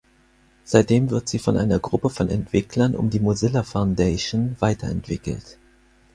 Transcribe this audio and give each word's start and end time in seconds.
Seitdem 0.63 1.11
wird 1.11 1.29
sie 1.29 1.37
von 1.37 1.57
einer 1.57 1.77
Gruppe 1.77 2.09
von 2.09 2.27
Entwicklern 2.27 2.95
um 2.95 3.11
die 3.11 3.19
Mozilla 3.19 3.61
Foundation 3.61 4.55
weiterentwickelt. 4.59 5.59